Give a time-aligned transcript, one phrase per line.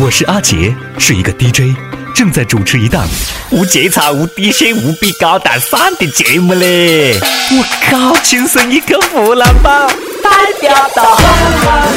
[0.00, 1.76] 我是阿杰，是一个 DJ，
[2.14, 3.04] 正在主持一档
[3.50, 7.18] 无节操、无底线、无比高大上的节目嘞！
[7.18, 9.88] 我靠，亲生一个湖南宝，
[10.22, 10.30] 代
[10.60, 11.18] 表到，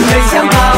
[0.08, 0.78] 没想到。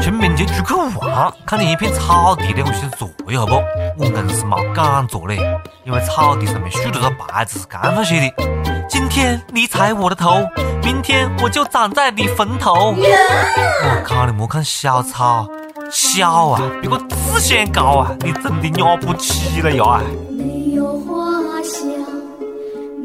[0.00, 3.62] 清明节出去玩，看见一片草地嘞，我想坐一下不？
[3.98, 5.38] 我硬是没敢坐嘞，
[5.84, 8.75] 因为草地上面竖着个牌子，是这样写的。
[8.88, 10.38] 今天你踩我的头，
[10.82, 12.94] 明天我就长在你坟头。
[12.96, 15.46] 我靠，你莫看小草
[15.90, 20.00] 小啊，比我自先高啊，你真的了不起了呀！
[20.30, 21.14] 没有花
[21.62, 21.84] 香，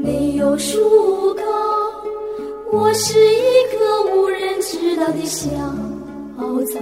[0.03, 1.43] 没有树高，
[2.71, 5.49] 我是一棵无人知道的小
[6.73, 6.79] 草。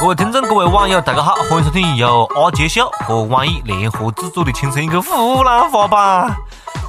[0.00, 6.30] 各位听众，各位网友，大家好，欢迎收听由阿杰秀和网易联合制作的《青春一个湖南话版》。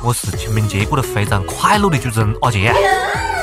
[0.05, 2.71] 我是清明节过得非常快乐的主持人阿杰。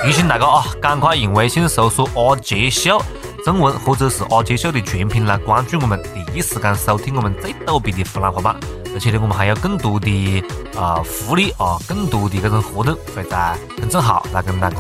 [0.05, 3.03] 提醒大家啊，赶快用微信搜索“阿杰秀”
[3.45, 8.57] 正文或者是“阿杰秀”的全拼来关注我们，第一时间收听我们最逗逼的湖南话版。
[8.95, 10.45] 而且呢，我们还有更多的
[10.79, 14.77] 啊福利啊，更多的这种活动会在公众号来跟大家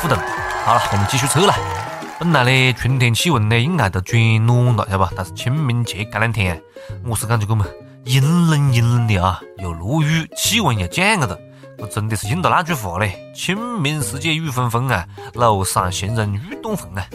[0.00, 0.16] 互动。
[0.64, 1.52] 好了，我们继续测了。
[2.20, 5.10] 本来呢，春天气温呢应该都转暖了，晓得吧？
[5.16, 6.62] 但是清明节这两天，
[7.04, 7.66] 我是感觉我们。
[8.04, 11.38] 阴冷阴冷的啊，又落雨，气温又降了的，
[11.78, 17.06] 我真的是应了那句话嘞：“清明时节雨纷纷啊，楼上行人欲断魂啊。”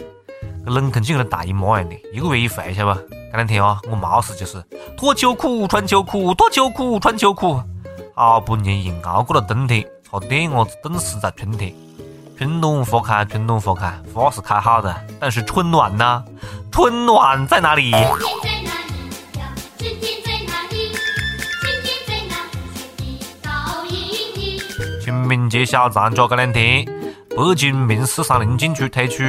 [0.66, 3.00] 这冷空气跟大姨妈一样的，一个月一回，晓得吧？
[3.30, 4.62] 这两天啊，我没事就是
[4.96, 7.62] 脱秋裤穿秋裤，脱秋裤穿秋裤，
[8.14, 11.72] 好不容易硬熬过了冬天，差点伢子冻死在春天。
[12.36, 16.24] 春暖花开，春暖花开，花是开好的，但是春暖呢？
[16.72, 17.92] 春暖在哪里？
[25.30, 26.84] 清明节小长假这两天，
[27.36, 29.22] 北京明十三陵景区推出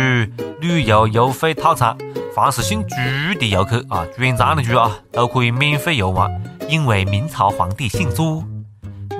[0.60, 1.96] 旅游优惠套餐，
[2.36, 2.96] 凡是姓朱
[3.40, 6.28] 的游客啊，转账的朱啊，都可以免费游玩。
[6.68, 8.44] 因为明朝皇帝姓朱，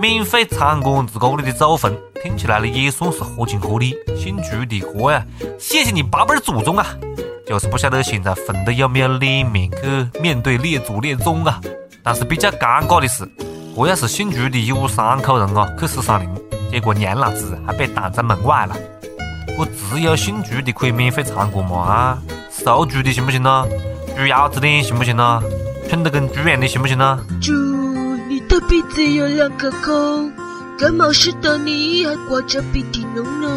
[0.02, 3.96] 免费参观自个里的祖坟，听起来呢也算是合情合理。
[4.18, 5.24] 姓朱的哥呀，
[5.60, 6.88] 谢谢你八辈祖宗啊！
[7.46, 11.62] 就是不晓得现在坟头有没有脸面去面对列祖列宗啊？
[12.02, 13.30] 但是比较尴尬的是，
[13.76, 16.28] 这要是姓朱的一屋三口人啊去十三陵。
[16.72, 18.76] 结果娘老子还被挡在门外了。
[19.60, 21.78] 我只有姓朱的可以免费参观吗？
[21.78, 22.18] 啊，
[22.50, 23.66] 属猪的行不行呢？
[24.16, 25.44] 猪腰子的行不行呢？
[25.90, 27.20] 蠢得跟猪一样的行不行呢？
[27.42, 27.52] 猪，
[28.30, 30.32] 你的鼻子有两个孔，
[30.80, 33.50] 感冒时的你还挂着鼻涕脓脓。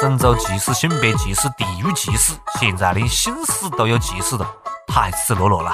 [0.00, 4.46] 种族歧视、性别歧视、地域歧视，现在连姓氏都有歧视了，
[4.86, 5.72] 太赤裸裸了。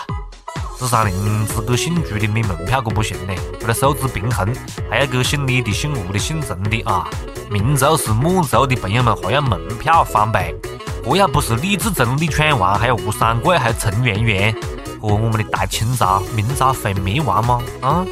[0.85, 4.47] 四三零只给姓朱的免门票可不行嘞，为了收支平衡，
[4.91, 7.09] 还要给姓李的、姓吴的、姓陈的啊，
[7.51, 10.55] 民族是满族的朋友们还要门票翻倍。
[11.03, 14.55] 这要不是李自成、李闯王，还有吴三桂，还有陈圆圆，
[15.01, 17.63] 和我们的大清朝、明朝会灭亡吗？
[17.81, 18.05] 啊！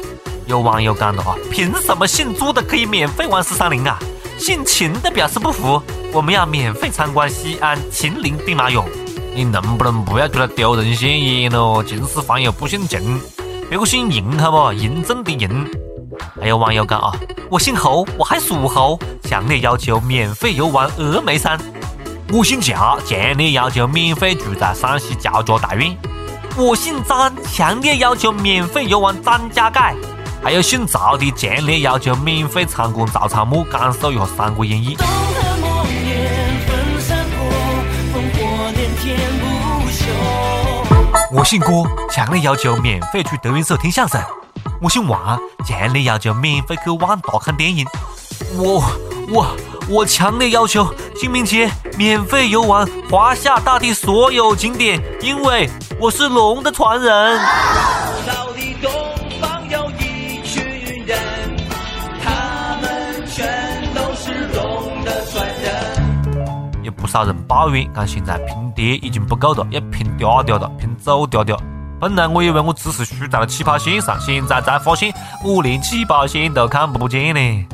[0.47, 3.99] 有网友讲了啊，凭什么姓朱的可以免费玩四三零啊？
[4.39, 5.79] 姓秦的表示不服，
[6.11, 8.83] 我们要免费参观西安秦岭兵马俑。
[9.35, 11.83] 你能不能不要出来丢人现眼喽？
[11.83, 13.19] 秦始皇又不姓秦，
[13.67, 14.57] 别个姓嬴好不？
[14.73, 15.67] 嬴政的嬴。
[16.39, 17.11] 还有网友讲啊，
[17.49, 21.59] 我姓侯，我还属猴，强烈要求免费游玩峨眉山。
[22.31, 25.97] 我姓贾，强烈要求免费住在山西焦家大院。
[26.55, 29.79] 我姓张，强烈要求免费游玩张家界。
[30.43, 34.95] 还有姓赵的，强烈要求免费参观曹操墓，感受一下《三国演义》。
[41.35, 44.21] 我姓郭，强烈要求免费去德云社听相声。
[44.79, 47.83] 我姓王，强烈要求免费去万达看电影。
[48.55, 48.83] 我
[49.29, 49.57] 我
[49.89, 55.67] 我强烈要求清明节免费游玩华夏大地所有景点，因为
[55.99, 57.41] 我是龙的传人。
[67.13, 71.55] 少人抱怨，讲现在拼爹已经不够了，要拼嗲嗲了，拼走嗲嗲。
[72.01, 75.13] 本来我以为我只是输在了起跑线上，现在才发现
[75.43, 77.67] 我连起跑线都看不见呢。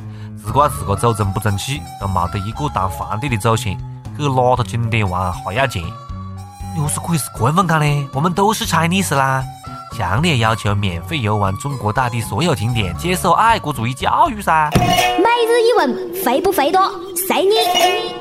[0.45, 3.77] 只怪自个走真不争气，都没得一个当皇帝的祖先。
[4.17, 5.81] 去哪个景点玩还要钱？
[6.77, 8.09] 要是可以是这样讲呢？
[8.13, 9.41] 我们都是 Chinese 啦！
[9.95, 14.69] 强烈要求免费游玩中国大地所有景点，接受爱国主义教育噻。
[14.75, 16.91] 每日一问，肥不肥多？
[17.25, 18.18] 随你。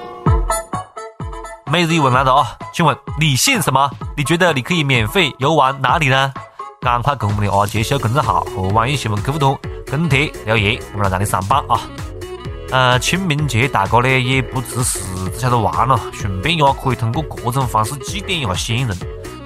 [1.70, 2.56] 每日一问来了啊！
[2.72, 3.90] 请问你姓什么？
[4.16, 6.32] 你觉得你可以免费游玩哪里呢？
[6.80, 9.54] 赶快跟我们的阿杰秀公众号和网易新闻客户端
[9.84, 11.80] 跟帖留言，我们来让你上榜啊！
[12.70, 14.98] 呃，清明节大家呢也不只是
[15.30, 18.96] 只，晓得玩了，顺便呀可以通过各种方式祭奠一下先人。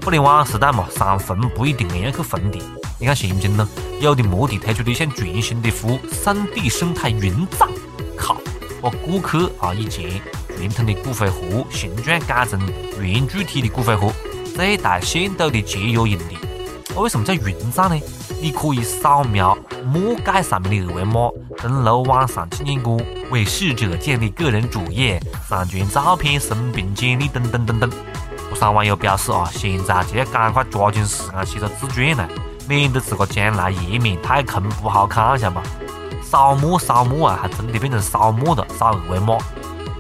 [0.05, 2.63] 互联网时代嘛，上坟不一定硬要去坟地。
[3.01, 3.69] 你看现今呢，
[4.01, 7.69] 有的墓地推出的像全新的服务——三 D 生态云葬，
[8.17, 8.37] 靠，
[8.81, 10.21] 我顾客啊以前
[10.57, 12.61] 传统的骨灰盒形状改成
[13.01, 14.13] 圆柱体的骨灰盒，
[14.55, 16.39] 最大限度的节约用地。
[16.97, 18.01] 为什么叫云葬呢？
[18.41, 22.99] 你可以扫描墓盖上面的二维码，登录网上纪念馆，
[23.31, 27.91] 为逝者建立个人主页，上传照片、生平简历等等等等。
[28.51, 32.29] 不少网友表示啊，现在就要赶快抓紧时间写个自传来，
[32.69, 35.63] 免得自个将来页面太空不好看，晓得吧？
[36.23, 39.39] 扫墓扫墓啊，还真的变成扫墓了，扫二维码。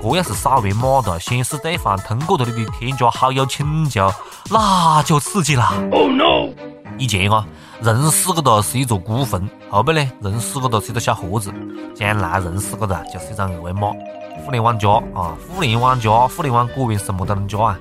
[0.02, 4.12] 这要是扫完码的显示对方通过了你的添加好友请求，
[4.50, 5.72] 那就刺激了。
[5.92, 6.52] Oh no！
[6.98, 7.46] 以前啊，
[7.80, 11.54] 人死个的是一座孤坟，后边呢，人死个的是一个小盒子，
[11.94, 13.92] 将来人死个的就是一张二维码。
[14.44, 17.78] 互联网加啊，互联网加，互联网果然什么都能加啊！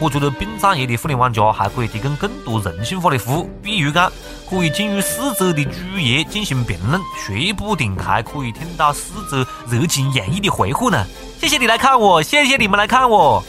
[0.00, 4.10] 我觉得殡葬业的互联网加还可以提供更多人性化的服务，比如讲
[4.48, 11.06] 可以进入逝者的主页进行评论，说不定还可以听到逝者热情洋溢的回复呢。
[11.38, 13.42] 谢谢你来看我，谢谢你们来看我。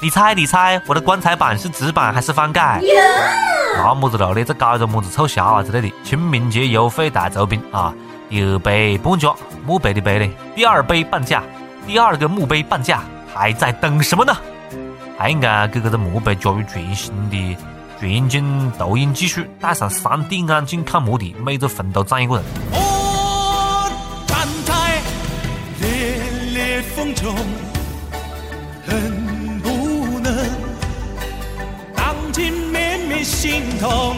[0.00, 2.80] 你猜，你猜，我的棺材板是纸板还是翻盖？
[3.76, 4.44] 那么子了呢？
[4.44, 5.92] 这搞一个么子促销啊之类的？
[6.04, 7.92] 清明节优惠大酬宾啊！
[8.30, 9.34] 第二杯半价，
[9.66, 10.32] 墓碑的碑呢？
[10.54, 11.42] 第二杯半价，
[11.84, 13.02] 第二个墓碑半价，
[13.34, 14.36] 还在等什么呢？
[15.18, 17.56] 还应该给这个墓碑加入全新的
[17.98, 22.44] 全景投影技术，戴上 3D 眼镜看墓地，每个坟都站一个人。
[22.70, 23.90] 我
[24.28, 25.02] 站在
[25.80, 26.20] 烈
[26.54, 27.34] 烈风中，
[28.86, 30.32] 恨不能
[31.96, 34.16] 荡尽绵绵心痛。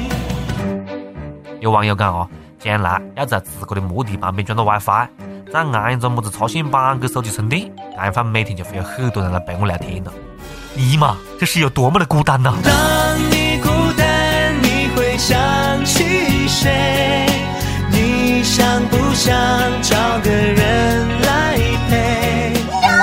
[1.61, 5.09] 有网友讲哦，将来要在自个的墓地旁边装个 WiFi，
[5.51, 10.13] 再安一个么子插线板给手机充电，这样每天就会有很多人来陪我聊天了。
[10.75, 12.55] 尼玛，这是有多么的孤单呐！
[12.63, 12.73] 当
[13.31, 17.27] 你孤单，你会想起谁？
[17.91, 19.37] 你想不想
[19.83, 21.59] 找个人来
[21.89, 22.55] 陪？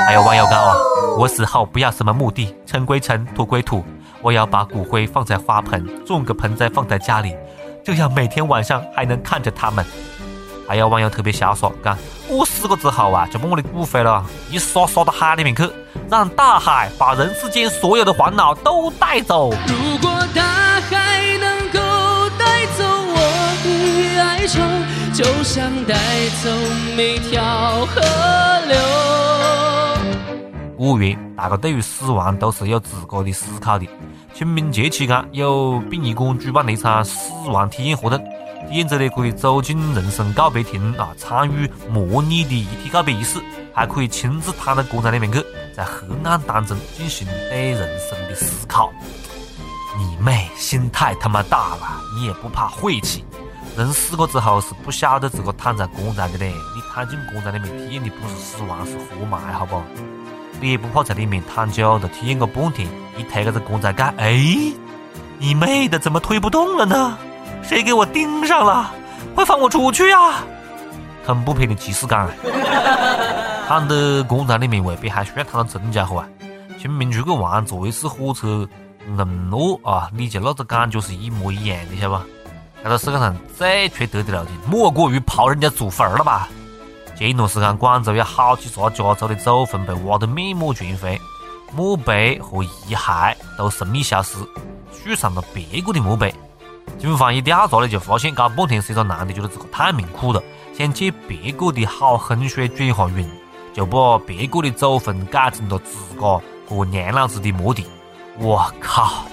[0.08, 0.76] 还有网友刚啊，
[1.18, 3.84] 我死后不要什么墓地，尘归尘，土归土，
[4.22, 7.36] 我要把骨灰放在花盆，种个盆栽放在家里，
[7.84, 9.86] 这样每天晚上还能看着他们。
[10.68, 11.98] 还有网友特别潇洒，讲
[12.28, 15.64] 我死过之后啊，就把我的骨灰了一撒撒到海里面去，
[16.10, 19.52] 让大海把人世间所有的烦恼都带走。
[19.66, 20.42] 如果大
[20.82, 21.80] 海能够
[22.38, 23.16] 带走我
[23.64, 24.60] 的哀愁，
[25.14, 25.96] 就像带
[26.44, 26.50] 走
[26.98, 28.02] 每条河
[28.68, 28.78] 流。
[30.76, 33.88] 古语，大家对于死亡都是有自个的思考的。
[34.34, 38.22] 清明节期间，有殡仪馆举办了一场死亡体验活动。
[38.68, 43.40] 体验者呢可以走进人生告别厅啊，参与模拟的遗体告别仪式，
[43.74, 45.44] 还可以亲自躺到棺材里面去，
[45.76, 48.92] 在黑暗当中进行对人生的思考。
[49.98, 52.02] 你妹，心太他妈大了！
[52.16, 53.24] 你也不怕晦气？
[53.76, 59.82] 人死过之后是不晓得自个躺在棺材的嘞，你躺进棺材里面体验的不是死亡，是活埋，好不？
[60.60, 62.88] 你也不怕在里面躺久了，体验个半天，
[63.18, 64.38] 一推个这棺材盖，哎，
[65.40, 67.18] 你妹的，怎么推不动了呢？
[67.68, 68.92] 谁给我盯上了？
[69.36, 70.36] 快放我出去呀！
[71.26, 72.30] 恐怖片的即视感。
[73.68, 76.28] 躺在棺材里面未必还需要躺到真家伙啊！
[76.80, 78.66] 清明 出去玩，坐一次火车
[79.06, 82.24] 硬落啊，你就那个感觉是一模一样的，晓得吧？
[82.82, 86.48] 这个世界上最缺德的路径，莫过于刨人家祖坟了吧？
[87.18, 91.20] 前一段时间，广州有好几座家族的祖坟被挖得面目全非，
[91.76, 94.38] 墓碑和遗骸都神秘消失，
[94.94, 96.34] 树上了别个的墓碑。
[96.98, 100.42] 警方一调查呢，就发现搞半天是一个男的觉得自个太命苦了，
[100.78, 103.30] 想借别个的好风水转下运，
[103.74, 107.86] 就把别个的祖坟改成了自个和娘老子的墓地。
[108.40, 109.26] 我靠！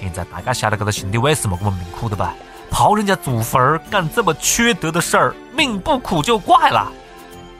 [0.00, 2.34] 现在大家晓得这个兄弟为什么这么命苦的吧？
[2.70, 6.90] 刨人家祖坟儿干这么缺德的事儿，命不苦就怪了。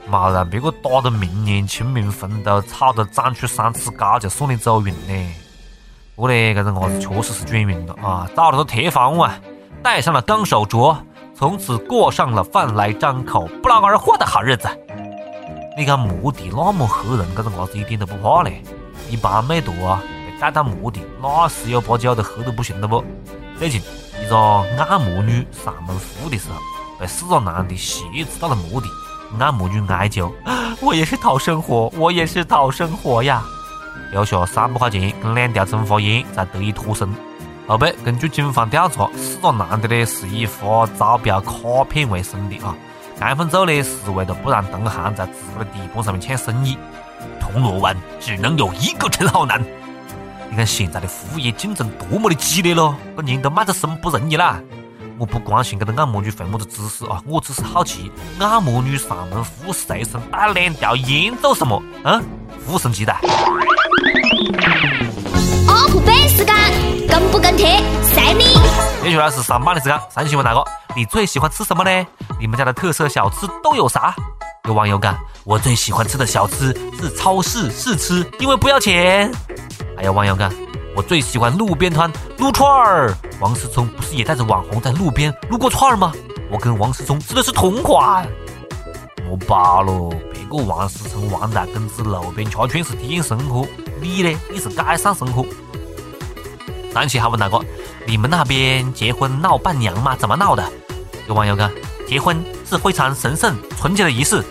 [0.08, 5.34] 妈让别个打到明年清明坟都炒得长出三尺高，就算你走运呢。
[6.14, 9.34] 不过呢，这个伢子确实是转运了啊，找了个铁房啊，
[9.82, 10.94] 戴上了钢手镯，
[11.34, 14.68] 从此过上了饭来张口、不劳而获的好日子。
[15.76, 18.62] 你看墓地那么吓人，这个伢子一点都不怕嘞。
[19.08, 23.02] 一般美图啊，被带到墓地，那十有八九都吓得不行了不？
[23.58, 23.80] 最近，
[24.22, 26.58] 一个按摩女上门服务的时候，
[27.00, 28.88] 被四个男的挟持到了墓地。
[29.38, 30.30] 按摩女哀求
[30.82, 33.42] ：“我也是讨生活，我也是讨生活呀。”
[34.12, 37.08] 留下三百块钱跟两条中华烟，才得以脱身。
[37.66, 42.76] 后背根据警方调查，四个男的呢是以发招标卡片为生的啊，
[43.18, 46.76] 安分走呢，是为了不让同行在自己的地盘上面抢生意。
[47.40, 49.64] 铜锣湾只能有一个陈浩南。
[50.50, 54.60] 你看现在的服务业竞争多么的激烈咯，这人都卖得生不容易啦。
[55.18, 61.80] 我不关心这个按摩女会么子姿势啊，我只是好奇，按摩女上门服务随身带两条烟做什么？
[62.04, 62.20] 嗯，
[62.66, 63.14] 服务升级的。
[65.72, 66.54] Up 背时间，
[67.08, 68.44] 跟不跟贴，随你。
[69.02, 70.62] 接下来是上班的时间，上新闻大哥，
[70.94, 72.06] 你最喜欢吃什么呢？
[72.38, 74.14] 你们家的特色小吃都有啥？
[74.68, 79.32] 有网友讲，我最喜欢吃的小吃是超市试吃，因为不要钱。
[79.96, 80.52] 还有网友讲，
[80.94, 83.14] 我最喜欢路边摊撸串儿。
[83.40, 86.12] 王思聪不是也带着网红在路边撸过串儿吗？
[86.50, 88.28] 我跟王思聪吃的是同款。
[89.32, 93.66] 莫罢了，别个王思聪王大公子路边吃串是体验生活，
[93.98, 94.38] 你呢？
[94.52, 95.46] 你是改善生活。
[96.92, 97.58] 上期还问大哥，
[98.06, 100.14] 你们那边结婚闹伴娘吗？
[100.14, 100.70] 怎么闹的？
[101.26, 101.72] 有网友讲，
[102.06, 104.44] 结婚是非常神圣纯洁的仪式，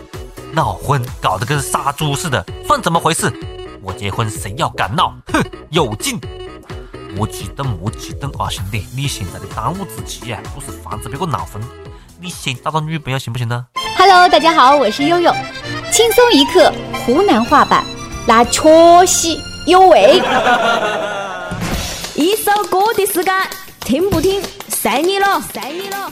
[0.52, 3.32] 闹婚搞得跟杀猪似的，算怎么回事？
[3.84, 6.20] 我结婚谁要敢闹，哼，有劲！
[7.16, 11.62] 莫激动，莫激动啊，兄弟，你现在的当务之急啊，不是防止别个闹婚，
[12.20, 13.68] 你先找到女朋友行不行呢
[14.03, 15.31] ？Hello，大家好，我是悠悠，
[15.91, 16.74] 轻松一刻
[17.05, 17.86] 湖南话版，
[18.25, 18.67] 那确
[19.05, 20.20] 实有味。
[22.17, 23.31] 一首歌的时间，
[23.81, 26.12] 听不听随你了，随你了。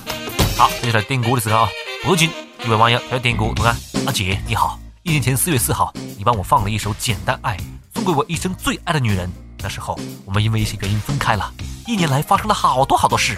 [0.56, 1.68] 好，接下来点歌的时间啊！
[2.04, 2.30] 北京
[2.64, 7.58] 一位网友他要点歌，你看，阿杰你好，一年前四月四号，你帮我放了一首《简单爱》，
[7.96, 9.28] 送给我一生最爱的女人。
[9.64, 11.52] 那时候我们因为一些原因分开了，
[11.88, 13.36] 一年来发生了好多好多事，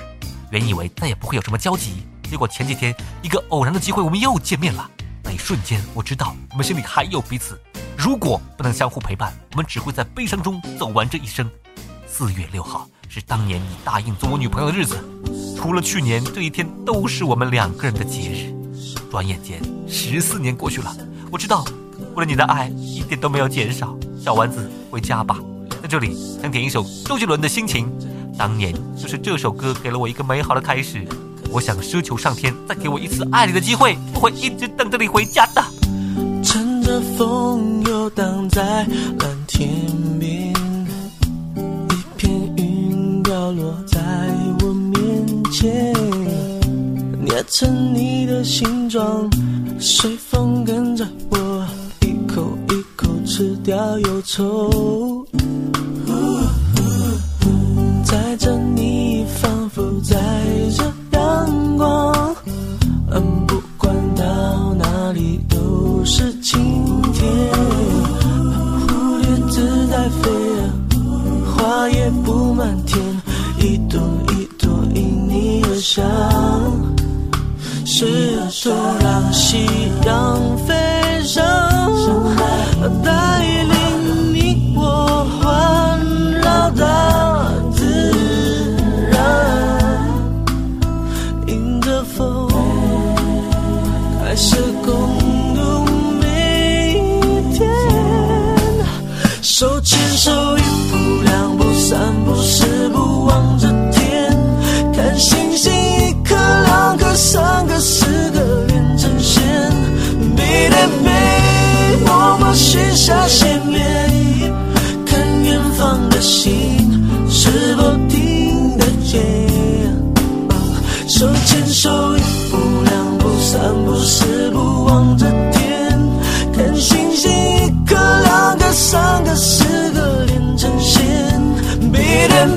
[0.49, 4.89] 原以为再也不会有什么交集，结果前几天一个偶然的机会，我们又见面了。
[5.21, 7.59] 那一瞬间，我知道我们心里还有彼此。
[7.97, 11.45] 如果不能相互陪伴，我们只会在悲伤中走完这一生。
[12.07, 14.97] 四月六号是当年你答应做我女朋友的日子，
[15.57, 18.55] 除了去年这一天都是我们两个人的节日。
[19.11, 20.95] 转眼间十四年过去了，
[21.29, 21.65] 我知道
[22.15, 23.93] 我对你的爱一点都没有减少。
[24.17, 25.37] 小丸子回家吧，
[25.81, 27.91] 在这里想点一首周杰伦的心情。
[28.37, 31.05] 当年就是这首歌给了我一个美好的开始。
[31.51, 35.61] 我想奢求上天再给我一次爱你的机会，我会一直等着你回家的。
[36.43, 38.87] 乘着风游荡在
[39.19, 39.69] 蓝天
[40.19, 40.53] 边。
[41.89, 43.99] 一片云飘落在
[44.61, 45.93] 我面前，
[47.19, 49.29] 捏成你的形状，
[49.79, 51.67] 随风跟着我，
[52.01, 55.00] 一口一口吃掉忧愁。
[73.91, 74.30] 一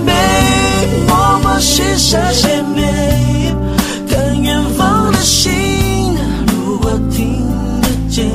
[0.04, 0.12] 背
[1.06, 3.56] 默默许下心愿，
[4.08, 5.52] 看远方的星，
[6.46, 7.46] 如果听
[7.80, 8.30] 得见，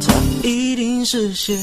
[0.00, 1.56] 它一定实现。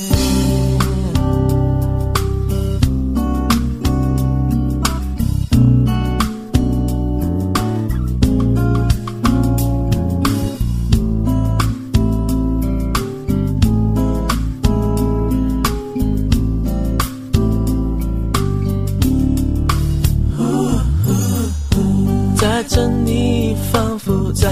[22.68, 24.48] 着你，仿佛在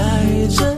[0.50, 0.75] 这。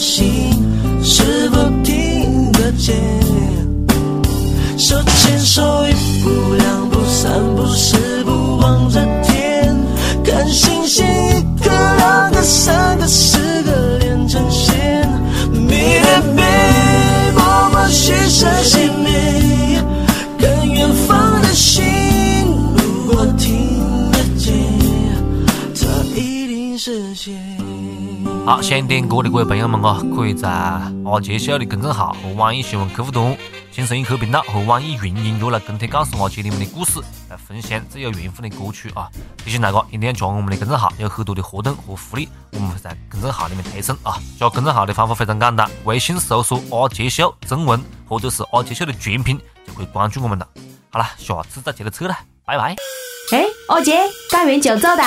[0.00, 0.50] 心
[1.02, 2.96] 是否听得见。
[4.78, 5.92] 手牵手一
[6.24, 9.76] 步两步三步四步望着天，
[10.24, 11.04] 看星星
[28.50, 33.38] 好，想点歌的各位朋友们啊，可以在阿杰秀的公众号和网易新闻客户端、
[33.70, 39.08] 轻松一刻频道和网易云音乐来跟帖告诉阿杰你们的故事，来分享最有缘分的歌曲啊！
[39.36, 44.18] 提醒大家一定要加我们的公众号，有很多的活动和福利，我们会在公众号里面推送啊！
[44.36, 50.48] 加公众号的方法非常简单，微信搜索“阿杰秀”中文或者是“阿杰秀”的全拼，就可以关注我们了。
[50.90, 52.74] 好了，下次再接着扯了，拜拜。
[53.30, 53.96] 哎，阿杰，
[54.28, 55.02] 干完就走的，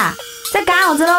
[0.54, 1.14] 在干啥子喽？